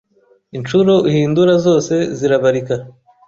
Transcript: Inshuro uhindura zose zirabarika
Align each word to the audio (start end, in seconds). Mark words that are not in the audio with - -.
Inshuro 0.57 0.91
uhindura 1.07 1.53
zose 1.65 1.93
zirabarika 2.17 2.75